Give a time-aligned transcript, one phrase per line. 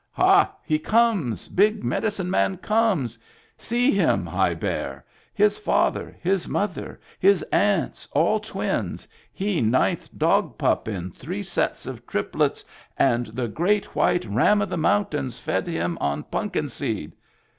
[0.13, 0.51] "Ha!
[0.63, 1.47] he comes!
[1.47, 3.19] Big medicine man comes.
[3.55, 4.25] See him.
[4.25, 5.05] High Bear!
[5.31, 11.85] His father, his mother, his aunts all twins, he ninth dog pup in three sets
[11.85, 12.65] <rf triplets,
[12.97, 17.15] and the great white Ram of the Mountains fed him on punkin seed.